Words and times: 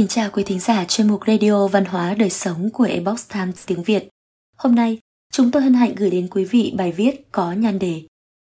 kính 0.00 0.08
chào 0.08 0.30
quý 0.32 0.44
thính 0.44 0.60
giả 0.60 0.84
chuyên 0.84 1.08
mục 1.08 1.20
Radio 1.26 1.66
Văn 1.66 1.84
hóa 1.84 2.14
Đời 2.14 2.30
Sống 2.30 2.70
của 2.70 2.84
Ebox 2.84 3.28
Times 3.34 3.66
tiếng 3.66 3.82
Việt. 3.82 4.08
Hôm 4.56 4.74
nay, 4.74 4.98
chúng 5.32 5.50
tôi 5.50 5.62
hân 5.62 5.74
hạnh 5.74 5.94
gửi 5.96 6.10
đến 6.10 6.28
quý 6.30 6.44
vị 6.44 6.74
bài 6.76 6.92
viết 6.92 7.32
có 7.32 7.52
nhan 7.52 7.78
đề 7.78 8.02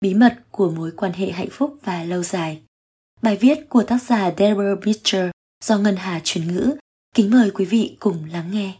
Bí 0.00 0.14
mật 0.14 0.38
của 0.50 0.70
mối 0.70 0.90
quan 0.96 1.12
hệ 1.12 1.30
hạnh 1.30 1.48
phúc 1.50 1.76
và 1.84 2.04
lâu 2.04 2.22
dài. 2.22 2.62
Bài 3.22 3.36
viết 3.36 3.68
của 3.68 3.82
tác 3.82 4.02
giả 4.02 4.30
Deborah 4.38 4.78
Beecher 4.84 5.30
do 5.64 5.78
Ngân 5.78 5.96
Hà 5.96 6.20
chuyển 6.24 6.54
ngữ. 6.54 6.76
Kính 7.14 7.30
mời 7.30 7.50
quý 7.50 7.64
vị 7.64 7.96
cùng 8.00 8.16
lắng 8.32 8.50
nghe. 8.52 8.72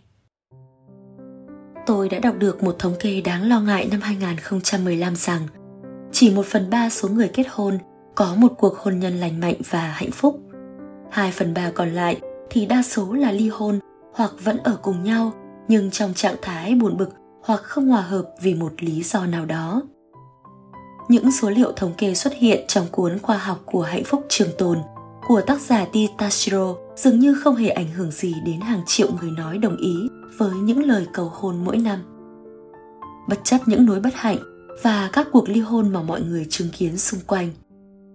Tôi 1.87 2.09
đã 2.09 2.19
đọc 2.19 2.34
được 2.38 2.62
một 2.62 2.77
thống 2.79 2.95
kê 3.01 3.20
đáng 3.20 3.48
lo 3.48 3.61
ngại 3.61 3.88
năm 3.91 4.01
2015 4.01 5.16
rằng 5.16 5.47
chỉ 6.12 6.30
một 6.30 6.47
phần 6.47 6.70
ba 6.70 6.91
số 6.91 7.09
người 7.09 7.30
kết 7.34 7.47
hôn 7.51 7.79
có 8.15 8.34
một 8.34 8.52
cuộc 8.59 8.77
hôn 8.77 8.98
nhân 8.98 9.20
lành 9.20 9.41
mạnh 9.41 9.56
và 9.70 9.80
hạnh 9.80 10.11
phúc. 10.11 10.41
hai 11.11 11.33
phần 11.33 11.55
ba 11.55 11.70
còn 11.70 11.91
lại 11.91 12.20
thì 12.50 12.66
đa 12.66 12.82
số 12.82 13.12
là 13.12 13.32
ly 13.32 13.48
hôn 13.48 13.78
hoặc 14.14 14.32
vẫn 14.45 14.59
ở 14.59 14.78
cùng 14.82 15.04
nhau 15.04 15.32
nhưng 15.68 15.90
trong 15.90 16.14
trạng 16.14 16.36
thái 16.42 16.74
buồn 16.74 16.96
bực 16.96 17.10
hoặc 17.42 17.60
không 17.62 17.88
hòa 17.88 18.00
hợp 18.00 18.24
vì 18.42 18.54
một 18.54 18.73
lý 18.78 19.02
do 19.02 19.26
nào 19.26 19.46
đó. 19.46 19.82
Những 21.09 21.32
số 21.32 21.50
liệu 21.50 21.73
thống 21.73 21.92
kê 21.98 22.14
xuất 22.14 22.34
hiện 22.34 22.64
trong 22.68 22.86
cuốn 22.90 23.18
khoa 23.18 23.36
học 23.36 23.60
của 23.64 23.82
hạnh 23.82 24.04
phúc 24.04 24.26
trường 24.28 24.48
tồn 24.59 24.78
của 25.28 25.40
tác 25.40 25.60
giả 25.60 25.84
T. 25.84 25.96
Tashiro 26.18 26.74
dường 26.96 27.20
như 27.20 27.34
không 27.34 27.56
hề 27.56 27.68
ảnh 27.68 27.88
hưởng 27.88 28.10
gì 28.10 28.34
đến 28.45 28.60
hàng 28.60 28.82
triệu 28.87 29.09
người 29.20 29.30
nói 29.30 29.59
đồng 29.59 29.76
ý 29.76 30.09
với 30.38 30.51
những 30.51 30.84
lời 30.84 31.06
cầu 31.12 31.32
hôn 31.34 31.64
mỗi 31.64 31.78
năm. 31.78 31.98
Bất 33.28 33.38
chấp 33.45 33.59
những 33.66 33.87
nỗi 33.87 34.01
bất 34.01 34.14
hạnh 34.14 34.38
và 34.82 35.10
các 35.12 35.28
cuộc 35.32 35.48
ly 35.48 35.60
hôn 35.60 35.92
mà 35.92 36.02
mọi 36.02 36.23
người 36.23 36.46
chứng 36.51 36.68
kiến 36.78 36.98
xung 36.98 37.20
quanh, 37.26 37.51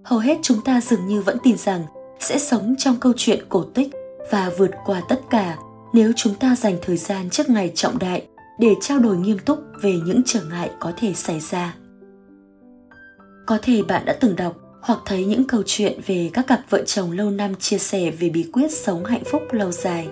hầu 0.04 0.20
hết 0.20 0.38
chúng 0.42 0.62
ta 0.62 0.82
dường 0.82 1.08
như 1.08 1.22
vẫn 1.22 1.38
tin 1.44 1.58
rằng 1.58 1.84
sẽ 2.20 2.40
sống 2.40 2.76
trong 2.78 2.96
câu 3.00 3.14
chuyện 3.18 3.46
cổ 3.50 3.64
tích 3.64 3.90
và 4.32 4.52
vượt 4.58 4.72
qua 4.86 5.02
tất 5.10 5.20
cả 5.30 5.58
nếu 5.94 6.12
chúng 6.16 6.36
ta 6.36 6.56
dành 6.56 6.76
thời 6.82 6.98
gian 6.98 7.30
trước 7.30 7.50
ngày 7.50 7.72
trọng 7.76 8.00
đại 8.00 8.28
để 8.60 8.76
trao 8.82 9.00
đổi 9.00 9.18
nghiêm 9.18 9.38
túc 9.46 9.60
về 9.82 9.94
những 10.06 10.22
trở 10.26 10.40
ngại 10.44 10.70
có 10.80 10.92
thể 10.98 11.14
xảy 11.14 11.40
ra. 11.40 11.76
Có 13.46 13.58
thể 13.62 13.84
bạn 13.84 14.06
đã 14.06 14.18
từng 14.20 14.36
đọc 14.36 14.56
hoặc 14.82 15.00
thấy 15.06 15.26
những 15.26 15.48
câu 15.48 15.64
chuyện 15.66 16.00
về 16.06 16.30
các 16.34 16.48
cặp 16.48 16.60
vợ 16.70 16.84
chồng 16.86 17.12
lâu 17.12 17.30
năm 17.30 17.56
chia 17.56 17.78
sẻ 17.78 18.12
về 18.12 18.30
bí 18.30 18.50
quyết 18.54 18.72
sống 18.72 19.06
hạnh 19.06 19.24
phúc 19.26 19.42
lâu 19.52 19.72
dài. 19.72 20.08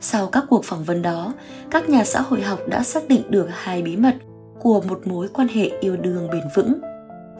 Sau 0.00 0.26
các 0.26 0.44
cuộc 0.48 0.64
phỏng 0.64 0.84
vấn 0.84 1.02
đó, 1.02 1.34
các 1.70 1.88
nhà 1.88 2.04
xã 2.04 2.20
hội 2.20 2.40
học 2.40 2.60
đã 2.68 2.82
xác 2.82 3.08
định 3.08 3.22
được 3.30 3.48
hai 3.50 3.82
bí 3.82 3.96
mật 3.96 4.14
của 4.60 4.80
một 4.80 5.06
mối 5.06 5.28
quan 5.32 5.48
hệ 5.48 5.70
yêu 5.80 5.96
đương 5.96 6.28
bền 6.30 6.42
vững 6.54 6.80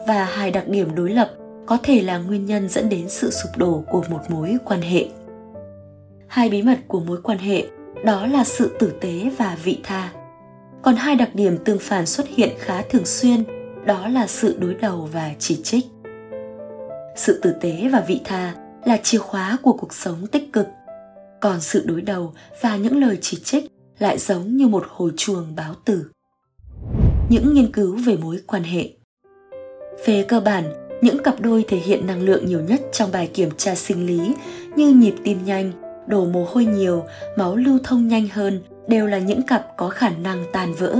và 0.07 0.25
hai 0.25 0.51
đặc 0.51 0.67
điểm 0.67 0.95
đối 0.95 1.09
lập 1.09 1.31
có 1.65 1.77
thể 1.83 2.01
là 2.01 2.17
nguyên 2.17 2.45
nhân 2.45 2.69
dẫn 2.69 2.89
đến 2.89 3.09
sự 3.09 3.31
sụp 3.31 3.57
đổ 3.57 3.83
của 3.91 4.03
một 4.09 4.21
mối 4.29 4.57
quan 4.65 4.81
hệ 4.81 5.07
hai 6.29 6.49
bí 6.49 6.61
mật 6.61 6.77
của 6.87 6.99
mối 6.99 7.21
quan 7.23 7.37
hệ, 7.37 7.67
đó 8.05 8.27
là 8.27 8.43
sự 8.43 8.75
tử 8.79 8.93
tế 9.01 9.31
và 9.37 9.57
vị 9.63 9.79
tha. 9.83 10.11
Còn 10.81 10.95
hai 10.95 11.15
đặc 11.15 11.29
điểm 11.35 11.57
tương 11.65 11.79
phản 11.79 12.05
xuất 12.05 12.27
hiện 12.27 12.49
khá 12.59 12.81
thường 12.81 13.05
xuyên, 13.05 13.43
đó 13.85 14.07
là 14.07 14.27
sự 14.27 14.57
đối 14.59 14.73
đầu 14.73 15.09
và 15.13 15.31
chỉ 15.39 15.61
trích. 15.63 15.85
Sự 17.15 17.39
tử 17.41 17.55
tế 17.61 17.89
và 17.91 18.03
vị 18.07 18.21
tha 18.23 18.55
là 18.85 18.97
chìa 18.97 19.17
khóa 19.17 19.57
của 19.61 19.73
cuộc 19.73 19.93
sống 19.93 20.27
tích 20.27 20.53
cực. 20.53 20.67
Còn 21.41 21.61
sự 21.61 21.83
đối 21.87 22.01
đầu 22.01 22.33
và 22.61 22.77
những 22.77 22.97
lời 22.97 23.17
chỉ 23.21 23.37
trích 23.43 23.65
lại 23.99 24.17
giống 24.17 24.57
như 24.57 24.67
một 24.67 24.85
hồi 24.89 25.11
chuông 25.17 25.55
báo 25.55 25.73
tử. 25.85 26.05
Những 27.29 27.53
nghiên 27.53 27.71
cứu 27.71 27.97
về 28.05 28.17
mối 28.17 28.39
quan 28.47 28.63
hệ. 28.63 28.89
Về 30.05 30.25
cơ 30.27 30.39
bản, 30.39 30.63
những 31.01 31.23
cặp 31.23 31.41
đôi 31.41 31.65
thể 31.67 31.77
hiện 31.77 32.07
năng 32.07 32.21
lượng 32.21 32.45
nhiều 32.45 32.61
nhất 32.61 32.81
trong 32.91 33.11
bài 33.11 33.29
kiểm 33.33 33.49
tra 33.57 33.75
sinh 33.75 34.07
lý 34.07 34.33
như 34.75 34.89
nhịp 34.89 35.13
tim 35.23 35.45
nhanh 35.45 35.88
đổ 36.09 36.25
mồ 36.25 36.47
hôi 36.51 36.65
nhiều, 36.65 37.03
máu 37.35 37.55
lưu 37.55 37.79
thông 37.83 38.07
nhanh 38.07 38.27
hơn 38.27 38.61
đều 38.87 39.07
là 39.07 39.17
những 39.17 39.41
cặp 39.41 39.67
có 39.77 39.89
khả 39.89 40.09
năng 40.09 40.43
tan 40.53 40.73
vỡ. 40.73 40.95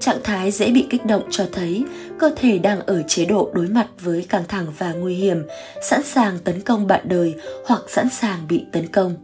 Trạng 0.00 0.18
thái 0.24 0.50
dễ 0.50 0.70
bị 0.70 0.86
kích 0.90 1.06
động 1.06 1.22
cho 1.30 1.44
thấy 1.52 1.84
cơ 2.18 2.32
thể 2.36 2.58
đang 2.58 2.80
ở 2.80 3.02
chế 3.02 3.24
độ 3.24 3.50
đối 3.52 3.66
mặt 3.66 3.86
với 4.00 4.26
căng 4.28 4.44
thẳng 4.48 4.66
và 4.78 4.92
nguy 4.92 5.14
hiểm, 5.14 5.42
sẵn 5.82 6.02
sàng 6.02 6.38
tấn 6.38 6.60
công 6.60 6.86
bạn 6.86 7.00
đời 7.04 7.34
hoặc 7.66 7.82
sẵn 7.88 8.08
sàng 8.08 8.38
bị 8.48 8.64
tấn 8.72 8.88
công. 8.88 9.14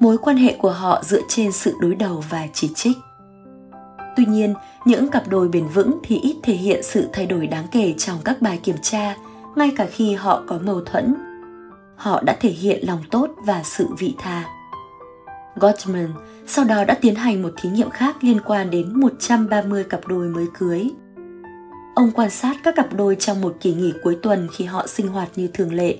Mối 0.00 0.18
quan 0.18 0.36
hệ 0.36 0.54
của 0.58 0.72
họ 0.72 1.02
dựa 1.04 1.20
trên 1.28 1.52
sự 1.52 1.74
đối 1.80 1.94
đầu 1.94 2.24
và 2.30 2.46
chỉ 2.52 2.70
trích. 2.74 2.96
Tuy 4.16 4.24
nhiên, 4.24 4.54
những 4.84 5.08
cặp 5.08 5.28
đôi 5.28 5.48
bền 5.48 5.68
vững 5.68 5.98
thì 6.04 6.20
ít 6.20 6.36
thể 6.42 6.54
hiện 6.54 6.82
sự 6.82 7.08
thay 7.12 7.26
đổi 7.26 7.46
đáng 7.46 7.66
kể 7.72 7.94
trong 7.98 8.18
các 8.24 8.42
bài 8.42 8.60
kiểm 8.62 8.76
tra, 8.82 9.16
ngay 9.56 9.70
cả 9.76 9.86
khi 9.90 10.14
họ 10.14 10.42
có 10.46 10.58
mâu 10.64 10.80
thuẫn 10.80 11.14
họ 11.96 12.20
đã 12.22 12.36
thể 12.40 12.50
hiện 12.50 12.86
lòng 12.86 13.00
tốt 13.10 13.30
và 13.46 13.62
sự 13.64 13.88
vị 13.98 14.14
tha. 14.18 14.44
Gottman 15.56 16.08
sau 16.46 16.64
đó 16.64 16.84
đã 16.84 16.94
tiến 16.94 17.14
hành 17.14 17.42
một 17.42 17.50
thí 17.62 17.68
nghiệm 17.68 17.90
khác 17.90 18.16
liên 18.20 18.40
quan 18.44 18.70
đến 18.70 19.00
130 19.00 19.84
cặp 19.84 20.00
đôi 20.06 20.28
mới 20.28 20.46
cưới. 20.58 20.90
Ông 21.94 22.10
quan 22.14 22.30
sát 22.30 22.56
các 22.62 22.74
cặp 22.76 22.94
đôi 22.94 23.16
trong 23.16 23.40
một 23.40 23.56
kỳ 23.60 23.74
nghỉ 23.74 23.92
cuối 24.02 24.18
tuần 24.22 24.48
khi 24.52 24.64
họ 24.64 24.86
sinh 24.86 25.08
hoạt 25.08 25.28
như 25.36 25.48
thường 25.48 25.74
lệ. 25.74 25.98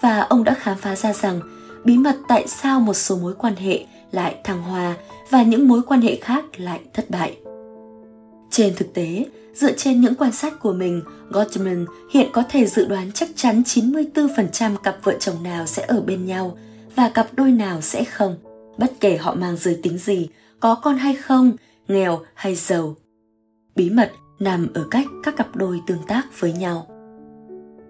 Và 0.00 0.20
ông 0.20 0.44
đã 0.44 0.54
khám 0.54 0.76
phá 0.76 0.96
ra 0.96 1.12
rằng 1.12 1.40
bí 1.84 1.98
mật 1.98 2.16
tại 2.28 2.48
sao 2.48 2.80
một 2.80 2.94
số 2.94 3.16
mối 3.16 3.34
quan 3.38 3.56
hệ 3.56 3.86
lại 4.10 4.36
thăng 4.44 4.62
hoa 4.62 4.94
và 5.30 5.42
những 5.42 5.68
mối 5.68 5.80
quan 5.86 6.00
hệ 6.00 6.16
khác 6.16 6.44
lại 6.56 6.80
thất 6.92 7.10
bại. 7.10 7.36
Trên 8.50 8.74
thực 8.76 8.94
tế, 8.94 9.24
dựa 9.54 9.72
trên 9.72 10.00
những 10.00 10.14
quan 10.14 10.32
sát 10.32 10.60
của 10.60 10.72
mình, 10.72 11.02
Gottman 11.30 11.86
hiện 12.10 12.28
có 12.32 12.42
thể 12.50 12.66
dự 12.66 12.84
đoán 12.86 13.12
chắc 13.12 13.28
chắn 13.36 13.62
94% 13.62 14.76
cặp 14.76 14.96
vợ 15.02 15.14
chồng 15.20 15.42
nào 15.42 15.66
sẽ 15.66 15.84
ở 15.88 16.00
bên 16.00 16.26
nhau 16.26 16.58
và 16.96 17.08
cặp 17.08 17.26
đôi 17.34 17.52
nào 17.52 17.80
sẽ 17.80 18.04
không, 18.04 18.36
bất 18.78 18.92
kể 19.00 19.16
họ 19.16 19.34
mang 19.34 19.56
giới 19.56 19.78
tính 19.82 19.98
gì, 19.98 20.28
có 20.60 20.74
con 20.74 20.96
hay 20.96 21.14
không, 21.14 21.52
nghèo 21.88 22.20
hay 22.34 22.54
giàu. 22.54 22.96
Bí 23.76 23.90
mật 23.90 24.12
nằm 24.38 24.68
ở 24.74 24.86
cách 24.90 25.06
các 25.22 25.36
cặp 25.36 25.56
đôi 25.56 25.80
tương 25.86 26.06
tác 26.08 26.40
với 26.40 26.52
nhau. 26.52 26.86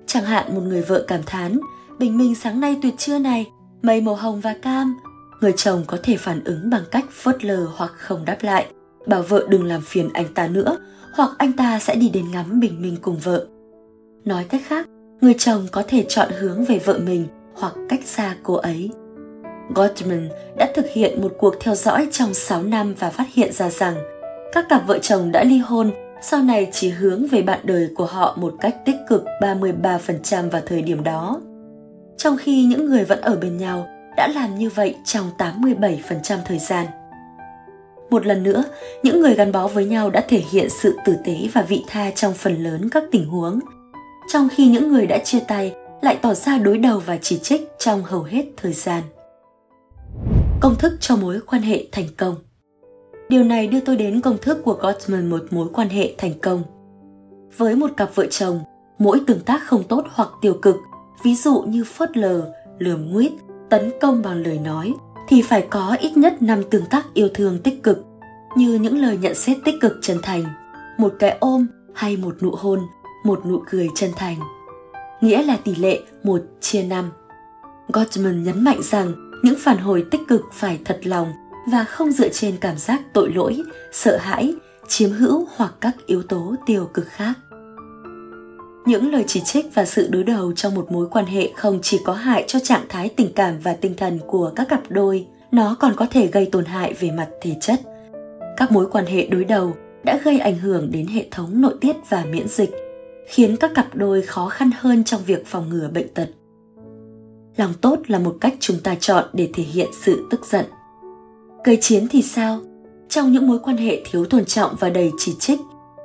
Chẳng 0.07 0.25
hạn 0.25 0.55
một 0.55 0.61
người 0.61 0.83
vợ 0.83 1.05
cảm 1.09 1.21
thán, 1.27 1.61
bình 1.99 2.19
minh 2.19 2.35
sáng 2.35 2.61
nay 2.61 2.77
tuyệt 2.83 2.95
trưa 2.99 3.19
này, 3.19 3.51
mây 3.83 4.01
màu 4.01 4.15
hồng 4.15 4.41
và 4.41 4.55
cam. 4.63 4.97
Người 5.41 5.53
chồng 5.57 5.85
có 5.87 5.99
thể 6.03 6.17
phản 6.17 6.45
ứng 6.45 6.71
bằng 6.71 6.85
cách 6.91 7.05
phớt 7.11 7.45
lờ 7.45 7.67
hoặc 7.77 7.93
không 7.97 8.25
đáp 8.25 8.39
lại– 8.43 8.67
bảo 9.07 9.23
vợ 9.23 9.47
đừng 9.49 9.65
làm 9.65 9.81
phiền 9.81 10.09
anh 10.13 10.35
ta 10.35 10.49
nữa 10.49 10.79
hoặc 11.17 11.31
anh 11.39 11.53
ta 11.53 11.79
sẽ 11.79 11.95
đi 11.95 12.09
đến 12.09 12.31
ngắm 12.31 12.61
bình 12.61 12.83
minh 12.83 12.97
cùng 13.03 13.17
vợ. 13.17 13.47
Nói 14.25 14.45
cách 14.45 14.63
khác, 14.67 14.87
người 15.21 15.35
chồng 15.39 15.67
có 15.73 15.83
thể 15.89 16.05
chọn 16.09 16.29
hướng 16.39 16.65
về 16.65 16.79
vợ 16.79 16.99
mình 17.07 17.27
hoặc 17.55 17.75
cách 17.89 18.01
xa 18.05 18.37
cô 18.43 18.55
ấy. 18.55 18.91
Gottman 19.75 20.29
đã 20.57 20.73
thực 20.75 20.87
hiện 20.95 21.23
một 21.23 21.33
cuộc 21.39 21.55
theo 21.61 21.75
dõi 21.75 22.09
trong 22.13 22.35
6 22.35 22.63
năm 22.63 22.95
và 22.99 23.11
phát 23.11 23.27
hiện 23.35 23.53
ra 23.53 23.71
rằng 23.71 23.95
các 24.53 24.67
cặp 24.69 24.87
vợ 24.87 24.99
chồng 24.99 25.33
đã 25.33 25.45
ly 25.45 25.59
hôn 25.59 25.91
sau 26.23 26.43
này 26.43 26.69
chỉ 26.73 26.89
hướng 26.89 27.27
về 27.27 27.43
bạn 27.43 27.61
đời 27.65 27.89
của 27.97 28.07
họ 28.07 28.37
một 28.41 28.55
cách 28.61 28.77
tích 28.85 28.97
cực 29.09 29.25
33% 29.41 30.51
vào 30.51 30.63
thời 30.67 30.83
điểm 30.83 31.05
đó. 31.05 31.41
Trong 32.17 32.37
khi 32.37 32.65
những 32.65 32.87
người 32.87 33.05
vẫn 33.05 33.21
ở 33.21 33.37
bên 33.37 33.57
nhau 33.57 33.87
đã 34.17 34.29
làm 34.29 34.55
như 34.55 34.71
vậy 34.75 34.95
trong 35.05 35.31
87% 35.39 36.39
thời 36.45 36.59
gian. 36.59 36.87
Một 38.15 38.27
lần 38.27 38.43
nữa, 38.43 38.65
những 39.03 39.21
người 39.21 39.35
gắn 39.35 39.53
bó 39.53 39.67
với 39.67 39.85
nhau 39.85 40.11
đã 40.11 40.25
thể 40.29 40.43
hiện 40.51 40.69
sự 40.71 40.97
tử 41.05 41.17
tế 41.25 41.49
và 41.53 41.63
vị 41.63 41.85
tha 41.87 42.11
trong 42.11 42.33
phần 42.35 42.63
lớn 42.65 42.89
các 42.91 43.05
tình 43.11 43.27
huống, 43.27 43.61
trong 44.33 44.49
khi 44.53 44.69
những 44.69 44.93
người 44.93 45.07
đã 45.07 45.19
chia 45.19 45.41
tay 45.49 45.75
lại 46.03 46.19
tỏ 46.23 46.35
ra 46.35 46.59
đối 46.59 46.79
đầu 46.79 47.03
và 47.07 47.19
chỉ 47.23 47.39
trích 47.39 47.69
trong 47.79 48.03
hầu 48.03 48.23
hết 48.23 48.45
thời 48.57 48.73
gian. 48.73 49.03
Công 50.61 50.75
thức 50.79 50.93
cho 51.01 51.17
mối 51.17 51.41
quan 51.47 51.63
hệ 51.63 51.87
thành 51.93 52.07
công 52.17 52.35
Điều 53.29 53.45
này 53.45 53.67
đưa 53.67 53.81
tôi 53.81 53.97
đến 53.97 54.21
công 54.21 54.39
thức 54.39 54.59
của 54.65 54.75
Gottman 54.75 55.31
một 55.31 55.43
mối 55.51 55.69
quan 55.73 55.89
hệ 55.89 56.15
thành 56.19 56.39
công. 56.43 56.63
Với 57.57 57.77
một 57.77 57.91
cặp 57.97 58.15
vợ 58.15 58.27
chồng, 58.31 58.61
mỗi 58.99 59.21
tương 59.27 59.41
tác 59.41 59.63
không 59.65 59.83
tốt 59.83 60.05
hoặc 60.11 60.29
tiêu 60.41 60.59
cực, 60.63 60.77
ví 61.25 61.35
dụ 61.35 61.63
như 61.63 61.85
phớt 61.85 62.17
lờ, 62.17 62.53
lườm 62.79 63.13
nguyết, 63.13 63.33
tấn 63.71 63.91
công 64.01 64.23
bằng 64.23 64.43
lời 64.43 64.59
nói, 64.59 64.93
thì 65.29 65.43
phải 65.43 65.67
có 65.71 65.97
ít 66.01 66.17
nhất 66.17 66.43
5 66.43 66.63
tương 66.71 66.87
tác 66.87 67.07
yêu 67.15 67.29
thương 67.35 67.59
tích 67.59 67.83
cực, 67.83 67.99
như 68.57 68.75
những 68.75 68.99
lời 68.99 69.17
nhận 69.17 69.35
xét 69.35 69.57
tích 69.65 69.75
cực 69.81 69.93
chân 70.03 70.19
thành, 70.23 70.45
một 70.99 71.15
cái 71.19 71.37
ôm 71.41 71.67
hay 71.95 72.17
một 72.17 72.43
nụ 72.43 72.51
hôn, 72.51 72.81
một 73.25 73.47
nụ 73.47 73.63
cười 73.71 73.89
chân 73.95 74.11
thành. 74.17 74.37
Nghĩa 75.21 75.43
là 75.43 75.57
tỷ 75.65 75.75
lệ 75.75 76.01
1 76.23 76.43
chia 76.61 76.83
5. 76.83 77.11
Gottman 77.89 78.43
nhấn 78.43 78.65
mạnh 78.65 78.83
rằng 78.83 79.13
những 79.43 79.59
phản 79.59 79.79
hồi 79.79 80.07
tích 80.11 80.21
cực 80.29 80.43
phải 80.53 80.81
thật 80.85 81.01
lòng 81.05 81.33
và 81.73 81.85
không 81.85 82.11
dựa 82.11 82.29
trên 82.29 82.57
cảm 82.61 82.79
giác 82.79 83.03
tội 83.13 83.33
lỗi, 83.35 83.63
sợ 83.93 84.17
hãi, 84.17 84.55
chiếm 84.89 85.11
hữu 85.11 85.47
hoặc 85.57 85.75
các 85.81 85.97
yếu 86.07 86.23
tố 86.23 86.55
tiêu 86.67 86.91
cực 86.95 87.07
khác. 87.09 87.35
Những 88.87 89.13
lời 89.13 89.25
chỉ 89.27 89.41
trích 89.41 89.75
và 89.75 89.85
sự 89.85 90.09
đối 90.11 90.25
đầu 90.25 90.53
trong 90.53 90.75
một 90.75 90.93
mối 90.93 91.09
quan 91.11 91.27
hệ 91.27 91.51
không 91.57 91.79
chỉ 91.83 92.01
có 92.05 92.13
hại 92.13 92.45
cho 92.47 92.59
trạng 92.59 92.85
thái 92.89 93.09
tình 93.09 93.33
cảm 93.33 93.59
và 93.59 93.73
tinh 93.73 93.95
thần 93.97 94.19
của 94.27 94.53
các 94.57 94.69
cặp 94.69 94.83
đôi, 94.89 95.27
nó 95.53 95.77
còn 95.81 95.93
có 95.97 96.07
thể 96.11 96.27
gây 96.27 96.47
tổn 96.53 96.65
hại 96.65 96.93
về 96.93 97.11
mặt 97.11 97.29
thể 97.41 97.57
chất. 97.61 97.81
Các 98.57 98.73
mối 98.73 98.87
quan 98.91 99.07
hệ 99.07 99.27
đối 99.27 99.45
đầu 99.45 99.73
đã 100.05 100.21
gây 100.25 100.39
ảnh 100.39 100.59
hưởng 100.59 100.91
đến 100.91 101.07
hệ 101.07 101.27
thống 101.31 101.61
nội 101.61 101.75
tiết 101.81 101.97
và 102.09 102.25
miễn 102.25 102.49
dịch, 102.49 102.71
khiến 103.27 103.57
các 103.57 103.71
cặp 103.75 103.95
đôi 103.95 104.23
khó 104.23 104.49
khăn 104.49 104.71
hơn 104.79 105.05
trong 105.05 105.21
việc 105.27 105.47
phòng 105.47 105.69
ngừa 105.71 105.89
bệnh 105.89 106.09
tật. 106.15 106.29
lòng 107.57 107.73
tốt 107.81 107.99
là 108.07 108.19
một 108.19 108.37
cách 108.41 108.55
chúng 108.61 108.79
ta 108.81 108.95
chọn 109.01 109.25
để 109.33 109.49
thể 109.55 109.63
hiện 109.63 109.89
sự 110.03 110.27
tức 110.31 110.47
giận 110.47 110.65
gây 111.65 111.79
chiến 111.81 112.07
thì 112.11 112.23
sao 112.23 112.61
trong 113.09 113.33
những 113.33 113.49
mối 113.49 113.59
quan 113.63 113.77
hệ 113.77 114.03
thiếu 114.11 114.25
tôn 114.25 114.45
trọng 114.45 114.75
và 114.81 114.91
đầy 114.91 115.13
chỉ 115.19 115.35
trích 115.39 115.61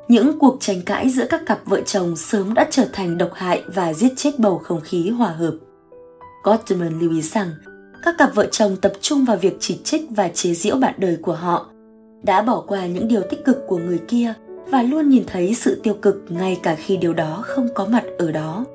những 0.09 0.39
cuộc 0.39 0.57
tranh 0.59 0.81
cãi 0.85 1.09
giữa 1.09 1.25
các 1.29 1.45
cặp 1.45 1.59
vợ 1.65 1.81
chồng 1.85 2.15
sớm 2.15 2.53
đã 2.53 2.67
trở 2.69 2.85
thành 2.93 3.17
độc 3.17 3.33
hại 3.33 3.63
và 3.67 3.93
giết 3.93 4.13
chết 4.15 4.39
bầu 4.39 4.57
không 4.57 4.81
khí 4.81 5.09
hòa 5.09 5.29
hợp. 5.29 5.53
Gottman 6.43 6.99
lưu 6.99 7.11
ý 7.11 7.21
rằng, 7.21 7.49
các 8.03 8.15
cặp 8.17 8.35
vợ 8.35 8.47
chồng 8.51 8.75
tập 8.81 8.93
trung 9.01 9.25
vào 9.25 9.37
việc 9.37 9.57
chỉ 9.59 9.79
trích 9.83 10.01
và 10.09 10.29
chế 10.29 10.53
giễu 10.53 10.75
bạn 10.75 10.93
đời 10.97 11.17
của 11.21 11.33
họ, 11.33 11.69
đã 12.23 12.41
bỏ 12.41 12.63
qua 12.67 12.87
những 12.87 13.07
điều 13.07 13.21
tích 13.29 13.45
cực 13.45 13.67
của 13.67 13.77
người 13.77 13.99
kia 14.07 14.33
và 14.67 14.83
luôn 14.83 15.09
nhìn 15.09 15.23
thấy 15.27 15.53
sự 15.53 15.79
tiêu 15.83 15.93
cực 15.93 16.23
ngay 16.29 16.59
cả 16.63 16.75
khi 16.75 16.97
điều 16.97 17.13
đó 17.13 17.43
không 17.45 17.67
có 17.75 17.85
mặt 17.85 18.03
ở 18.17 18.31
đó. 18.31 18.65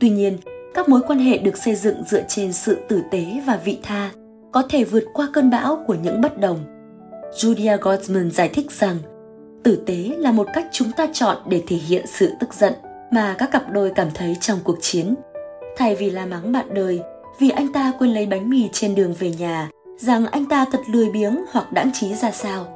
Tuy 0.00 0.10
nhiên, 0.10 0.38
các 0.74 0.88
mối 0.88 1.00
quan 1.06 1.18
hệ 1.18 1.38
được 1.38 1.56
xây 1.56 1.74
dựng 1.74 2.04
dựa 2.10 2.22
trên 2.28 2.52
sự 2.52 2.76
tử 2.88 3.02
tế 3.10 3.42
và 3.46 3.60
vị 3.64 3.78
tha 3.82 4.10
có 4.52 4.62
thể 4.70 4.84
vượt 4.84 5.04
qua 5.14 5.28
cơn 5.32 5.50
bão 5.50 5.84
của 5.86 5.94
những 5.94 6.20
bất 6.20 6.40
đồng. 6.40 6.58
Julia 7.36 7.78
gottman 7.80 8.30
giải 8.30 8.48
thích 8.48 8.70
rằng 8.70 8.96
tử 9.62 9.82
tế 9.86 9.94
là 10.18 10.32
một 10.32 10.46
cách 10.54 10.66
chúng 10.72 10.92
ta 10.92 11.06
chọn 11.12 11.36
để 11.46 11.62
thể 11.66 11.76
hiện 11.76 12.06
sự 12.06 12.32
tức 12.40 12.54
giận 12.54 12.72
mà 13.10 13.34
các 13.38 13.50
cặp 13.50 13.70
đôi 13.70 13.92
cảm 13.94 14.08
thấy 14.14 14.36
trong 14.40 14.58
cuộc 14.64 14.76
chiến. 14.80 15.14
Thay 15.76 15.94
vì 15.94 16.10
la 16.10 16.26
mắng 16.26 16.52
bạn 16.52 16.74
đời, 16.74 17.00
vì 17.38 17.50
anh 17.50 17.72
ta 17.72 17.92
quên 17.98 18.14
lấy 18.14 18.26
bánh 18.26 18.50
mì 18.50 18.68
trên 18.72 18.94
đường 18.94 19.14
về 19.18 19.30
nhà, 19.30 19.70
rằng 19.98 20.26
anh 20.26 20.46
ta 20.46 20.64
thật 20.72 20.80
lười 20.92 21.10
biếng 21.10 21.44
hoặc 21.52 21.72
đãng 21.72 21.90
trí 21.94 22.14
ra 22.14 22.30
sao. 22.30 22.66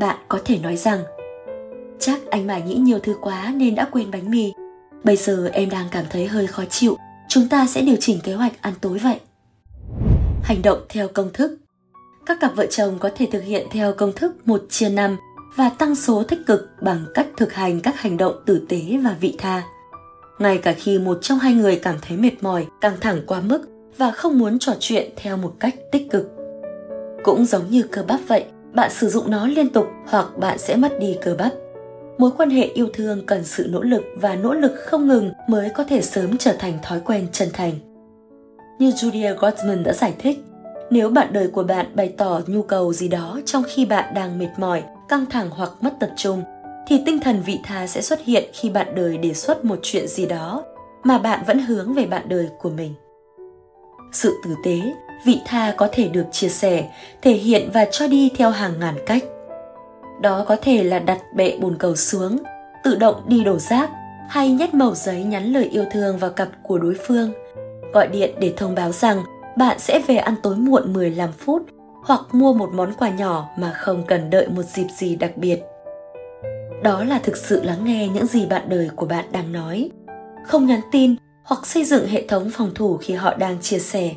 Bạn 0.00 0.16
có 0.28 0.38
thể 0.44 0.58
nói 0.58 0.76
rằng, 0.76 1.00
chắc 1.98 2.20
anh 2.30 2.46
mải 2.46 2.62
nghĩ 2.62 2.74
nhiều 2.74 2.98
thứ 2.98 3.16
quá 3.20 3.52
nên 3.56 3.74
đã 3.74 3.88
quên 3.92 4.10
bánh 4.10 4.30
mì. 4.30 4.52
Bây 5.04 5.16
giờ 5.16 5.50
em 5.52 5.70
đang 5.70 5.86
cảm 5.90 6.04
thấy 6.10 6.26
hơi 6.26 6.46
khó 6.46 6.64
chịu, 6.70 6.96
chúng 7.28 7.48
ta 7.48 7.66
sẽ 7.66 7.80
điều 7.80 7.96
chỉnh 8.00 8.20
kế 8.20 8.34
hoạch 8.34 8.62
ăn 8.62 8.74
tối 8.80 8.98
vậy. 8.98 9.20
Hành 10.42 10.62
động 10.62 10.78
theo 10.88 11.08
công 11.08 11.32
thức. 11.32 11.58
Các 12.26 12.40
cặp 12.40 12.56
vợ 12.56 12.66
chồng 12.66 12.98
có 12.98 13.10
thể 13.16 13.28
thực 13.32 13.42
hiện 13.42 13.66
theo 13.70 13.92
công 13.92 14.12
thức 14.12 14.48
một 14.48 14.62
chia 14.70 14.88
năm 14.88 15.16
và 15.54 15.68
tăng 15.68 15.94
số 15.94 16.22
tích 16.22 16.46
cực 16.46 16.70
bằng 16.80 17.04
cách 17.14 17.26
thực 17.36 17.52
hành 17.52 17.80
các 17.80 18.00
hành 18.00 18.16
động 18.16 18.34
tử 18.46 18.66
tế 18.68 18.80
và 19.04 19.16
vị 19.20 19.34
tha. 19.38 19.62
Ngay 20.38 20.58
cả 20.58 20.72
khi 20.72 20.98
một 20.98 21.18
trong 21.22 21.38
hai 21.38 21.54
người 21.54 21.80
cảm 21.82 21.96
thấy 22.02 22.16
mệt 22.16 22.32
mỏi, 22.40 22.66
căng 22.80 22.96
thẳng 23.00 23.20
quá 23.26 23.40
mức 23.40 23.60
và 23.96 24.10
không 24.10 24.38
muốn 24.38 24.58
trò 24.58 24.72
chuyện 24.80 25.10
theo 25.16 25.36
một 25.36 25.54
cách 25.60 25.74
tích 25.92 26.10
cực. 26.10 26.30
Cũng 27.24 27.44
giống 27.44 27.70
như 27.70 27.82
cơ 27.82 28.02
bắp 28.02 28.20
vậy, 28.28 28.44
bạn 28.72 28.90
sử 28.90 29.08
dụng 29.08 29.30
nó 29.30 29.46
liên 29.46 29.68
tục 29.68 29.86
hoặc 30.06 30.38
bạn 30.38 30.58
sẽ 30.58 30.76
mất 30.76 31.00
đi 31.00 31.16
cơ 31.22 31.34
bắp. 31.38 31.52
Mối 32.18 32.30
quan 32.36 32.50
hệ 32.50 32.64
yêu 32.64 32.88
thương 32.94 33.26
cần 33.26 33.44
sự 33.44 33.66
nỗ 33.70 33.82
lực 33.82 34.02
và 34.16 34.34
nỗ 34.34 34.54
lực 34.54 34.72
không 34.76 35.08
ngừng 35.08 35.30
mới 35.48 35.70
có 35.70 35.84
thể 35.84 36.02
sớm 36.02 36.38
trở 36.38 36.52
thành 36.58 36.78
thói 36.82 37.00
quen 37.00 37.26
chân 37.32 37.48
thành. 37.52 37.72
Như 38.78 38.90
Julia 38.90 39.34
Gottman 39.34 39.82
đã 39.82 39.92
giải 39.92 40.14
thích, 40.18 40.38
nếu 40.90 41.10
bạn 41.10 41.32
đời 41.32 41.48
của 41.48 41.62
bạn 41.62 41.86
bày 41.94 42.14
tỏ 42.16 42.40
nhu 42.46 42.62
cầu 42.62 42.92
gì 42.92 43.08
đó 43.08 43.40
trong 43.44 43.62
khi 43.66 43.84
bạn 43.84 44.14
đang 44.14 44.38
mệt 44.38 44.50
mỏi 44.58 44.82
căng 45.08 45.26
thẳng 45.26 45.50
hoặc 45.50 45.70
mất 45.80 45.94
tập 46.00 46.10
trung, 46.16 46.42
thì 46.86 47.02
tinh 47.06 47.20
thần 47.20 47.42
vị 47.46 47.60
tha 47.64 47.86
sẽ 47.86 48.02
xuất 48.02 48.24
hiện 48.24 48.44
khi 48.52 48.70
bạn 48.70 48.94
đời 48.94 49.18
đề 49.18 49.34
xuất 49.34 49.64
một 49.64 49.78
chuyện 49.82 50.08
gì 50.08 50.26
đó 50.26 50.64
mà 51.04 51.18
bạn 51.18 51.44
vẫn 51.46 51.58
hướng 51.58 51.94
về 51.94 52.06
bạn 52.06 52.28
đời 52.28 52.48
của 52.58 52.70
mình. 52.70 52.94
Sự 54.12 54.40
tử 54.44 54.54
tế, 54.64 54.80
vị 55.24 55.40
tha 55.44 55.74
có 55.76 55.88
thể 55.92 56.08
được 56.08 56.26
chia 56.32 56.48
sẻ, 56.48 56.90
thể 57.22 57.32
hiện 57.32 57.70
và 57.72 57.84
cho 57.84 58.06
đi 58.06 58.30
theo 58.36 58.50
hàng 58.50 58.80
ngàn 58.80 58.94
cách. 59.06 59.24
Đó 60.22 60.44
có 60.48 60.56
thể 60.62 60.84
là 60.84 60.98
đặt 60.98 61.18
bệ 61.34 61.58
bồn 61.60 61.76
cầu 61.78 61.96
xuống, 61.96 62.38
tự 62.84 62.94
động 62.94 63.22
đi 63.26 63.44
đổ 63.44 63.58
rác, 63.58 63.90
hay 64.28 64.52
nhét 64.52 64.74
mẩu 64.74 64.94
giấy 64.94 65.24
nhắn 65.24 65.52
lời 65.52 65.64
yêu 65.64 65.84
thương 65.90 66.18
vào 66.18 66.30
cặp 66.30 66.48
của 66.62 66.78
đối 66.78 66.96
phương, 67.06 67.32
gọi 67.92 68.06
điện 68.06 68.34
để 68.40 68.54
thông 68.56 68.74
báo 68.74 68.92
rằng 68.92 69.22
bạn 69.56 69.78
sẽ 69.78 69.98
về 70.06 70.16
ăn 70.16 70.34
tối 70.42 70.56
muộn 70.56 70.92
15 70.92 71.32
phút 71.32 71.62
hoặc 72.06 72.20
mua 72.32 72.52
một 72.52 72.70
món 72.74 72.92
quà 72.92 73.08
nhỏ 73.08 73.48
mà 73.58 73.72
không 73.72 74.04
cần 74.06 74.30
đợi 74.30 74.48
một 74.48 74.62
dịp 74.62 74.86
gì 74.98 75.16
đặc 75.16 75.36
biệt. 75.36 75.60
Đó 76.82 77.04
là 77.04 77.18
thực 77.18 77.36
sự 77.36 77.62
lắng 77.62 77.84
nghe 77.84 78.08
những 78.08 78.26
gì 78.26 78.46
bạn 78.46 78.68
đời 78.68 78.90
của 78.96 79.06
bạn 79.06 79.24
đang 79.32 79.52
nói. 79.52 79.90
Không 80.46 80.66
nhắn 80.66 80.80
tin 80.92 81.14
hoặc 81.44 81.66
xây 81.66 81.84
dựng 81.84 82.06
hệ 82.06 82.26
thống 82.26 82.50
phòng 82.52 82.70
thủ 82.74 82.96
khi 82.96 83.14
họ 83.14 83.34
đang 83.34 83.60
chia 83.60 83.78
sẻ. 83.78 84.10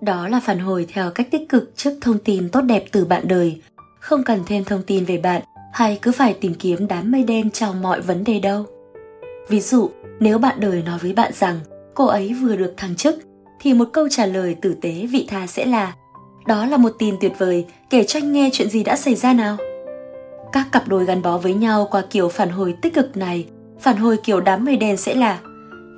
Đó 0.00 0.28
là 0.28 0.40
phản 0.40 0.58
hồi 0.58 0.86
theo 0.92 1.10
cách 1.10 1.28
tích 1.30 1.48
cực 1.48 1.72
trước 1.76 1.98
thông 2.00 2.18
tin 2.18 2.48
tốt 2.48 2.60
đẹp 2.60 2.84
từ 2.92 3.04
bạn 3.04 3.28
đời. 3.28 3.60
Không 4.00 4.22
cần 4.22 4.40
thêm 4.46 4.64
thông 4.64 4.82
tin 4.82 5.04
về 5.04 5.18
bạn 5.18 5.42
hay 5.72 5.98
cứ 6.02 6.12
phải 6.12 6.34
tìm 6.34 6.54
kiếm 6.54 6.88
đám 6.88 7.12
mây 7.12 7.22
đen 7.22 7.50
trong 7.50 7.82
mọi 7.82 8.00
vấn 8.00 8.24
đề 8.24 8.40
đâu. 8.40 8.64
Ví 9.48 9.60
dụ, 9.60 9.90
nếu 10.20 10.38
bạn 10.38 10.60
đời 10.60 10.82
nói 10.82 10.98
với 10.98 11.12
bạn 11.12 11.32
rằng, 11.32 11.60
cô 11.94 12.06
ấy 12.06 12.34
vừa 12.42 12.56
được 12.56 12.74
thăng 12.76 12.96
chức, 12.96 13.16
thì 13.60 13.74
một 13.74 13.88
câu 13.92 14.08
trả 14.10 14.26
lời 14.26 14.56
tử 14.62 14.76
tế 14.80 15.06
vị 15.10 15.26
tha 15.30 15.46
sẽ 15.46 15.64
là 15.64 15.94
đó 16.46 16.66
là 16.66 16.76
một 16.76 16.92
tin 16.98 17.14
tuyệt 17.20 17.32
vời, 17.38 17.66
kể 17.90 18.04
cho 18.04 18.18
anh 18.18 18.32
nghe 18.32 18.50
chuyện 18.52 18.70
gì 18.70 18.84
đã 18.84 18.96
xảy 18.96 19.14
ra 19.14 19.32
nào. 19.32 19.56
Các 20.52 20.66
cặp 20.72 20.88
đôi 20.88 21.04
gắn 21.04 21.22
bó 21.22 21.38
với 21.38 21.54
nhau 21.54 21.88
qua 21.90 22.02
kiểu 22.10 22.28
phản 22.28 22.48
hồi 22.48 22.74
tích 22.82 22.94
cực 22.94 23.16
này, 23.16 23.46
phản 23.80 23.96
hồi 23.96 24.16
kiểu 24.24 24.40
đám 24.40 24.64
mây 24.64 24.76
đen 24.76 24.96
sẽ 24.96 25.14
là 25.14 25.38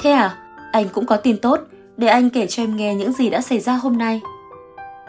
Thế 0.01 0.11
à, 0.11 0.39
anh 0.73 0.89
cũng 0.89 1.07
có 1.07 1.17
tin 1.17 1.37
tốt, 1.37 1.61
để 1.97 2.07
anh 2.07 2.31
kể 2.31 2.47
cho 2.47 2.63
em 2.63 2.77
nghe 2.77 2.95
những 2.95 3.13
gì 3.13 3.31
đã 3.31 3.41
xảy 3.41 3.61
ra 3.61 3.73
hôm 3.73 3.99
nay. 3.99 4.21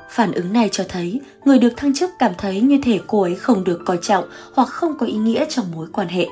Phản 0.10 0.32
ứng 0.32 0.54
này 0.54 0.70
cho 0.72 0.84
thấy 0.90 1.22
người 1.46 1.60
được 1.60 1.78
thăng 1.78 1.94
chức 1.94 2.10
cảm 2.20 2.32
thấy 2.38 2.62
như 2.62 2.80
thể 2.84 3.00
cô 3.08 3.22
ấy 3.22 3.36
không 3.36 3.64
được 3.64 3.80
coi 3.86 3.98
trọng 4.02 4.24
hoặc 4.54 4.68
không 4.68 4.98
có 4.98 5.06
ý 5.06 5.14
nghĩa 5.14 5.46
trong 5.50 5.66
mối 5.76 5.88
quan 5.94 6.08
hệ. 6.08 6.28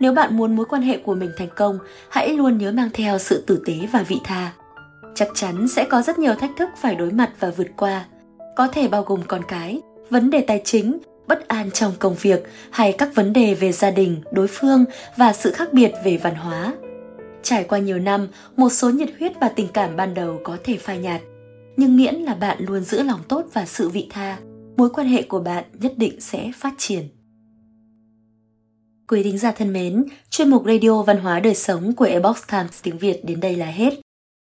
Nếu 0.00 0.12
bạn 0.12 0.36
muốn 0.36 0.56
mối 0.56 0.66
quan 0.66 0.82
hệ 0.82 0.98
của 0.98 1.14
mình 1.14 1.30
thành 1.36 1.48
công, 1.56 1.78
hãy 2.08 2.28
luôn 2.28 2.58
nhớ 2.58 2.72
mang 2.72 2.90
theo 2.94 3.18
sự 3.18 3.44
tử 3.46 3.62
tế 3.66 3.74
và 3.92 4.02
vị 4.08 4.20
tha 4.24 4.52
chắc 5.14 5.28
chắn 5.34 5.68
sẽ 5.68 5.84
có 5.84 6.02
rất 6.02 6.18
nhiều 6.18 6.34
thách 6.34 6.50
thức 6.56 6.70
phải 6.76 6.94
đối 6.94 7.10
mặt 7.10 7.30
và 7.40 7.50
vượt 7.50 7.68
qua. 7.76 8.04
Có 8.56 8.68
thể 8.68 8.88
bao 8.88 9.02
gồm 9.02 9.20
con 9.26 9.42
cái 9.48 9.80
vấn 10.10 10.30
đề 10.30 10.40
tài 10.40 10.62
chính 10.64 10.98
bất 11.26 11.48
an 11.48 11.70
trong 11.70 11.92
công 11.98 12.14
việc 12.14 12.42
hay 12.70 12.92
các 12.92 13.14
vấn 13.14 13.32
đề 13.32 13.54
về 13.54 13.72
gia 13.72 13.90
đình 13.90 14.20
đối 14.32 14.46
phương 14.46 14.84
và 15.16 15.32
sự 15.32 15.52
khác 15.52 15.72
biệt 15.72 15.92
về 16.04 16.16
văn 16.16 16.34
hóa. 16.34 16.74
Trải 17.42 17.64
qua 17.64 17.78
nhiều 17.78 17.98
năm 17.98 18.28
một 18.56 18.72
số 18.72 18.90
nhiệt 18.90 19.08
huyết 19.18 19.32
và 19.40 19.48
tình 19.48 19.68
cảm 19.68 19.96
ban 19.96 20.14
đầu 20.14 20.40
có 20.44 20.56
thể 20.64 20.76
phai 20.76 20.98
nhạt 20.98 21.20
nhưng 21.76 21.96
miễn 21.96 22.14
là 22.14 22.34
bạn 22.34 22.58
luôn 22.60 22.84
giữ 22.84 23.02
lòng 23.02 23.20
tốt 23.28 23.44
và 23.52 23.66
sự 23.66 23.88
vị 23.88 24.06
tha 24.10 24.38
mối 24.76 24.90
quan 24.90 25.06
hệ 25.06 25.22
của 25.22 25.40
bạn 25.40 25.64
nhất 25.72 25.92
định 25.96 26.20
sẽ 26.20 26.50
phát 26.56 26.74
triển. 26.78 27.08
Quý 29.08 29.22
thính 29.22 29.38
giả 29.38 29.52
thân 29.52 29.72
mến, 29.72 30.04
chuyên 30.30 30.50
mục 30.50 30.62
Radio 30.66 31.02
Văn 31.02 31.18
hóa 31.18 31.40
Đời 31.40 31.54
Sống 31.54 31.94
của 31.94 32.04
Ebox 32.04 32.36
Times 32.50 32.82
tiếng 32.82 32.98
Việt 32.98 33.24
đến 33.24 33.40
đây 33.40 33.56
là 33.56 33.66
hết. 33.66 34.03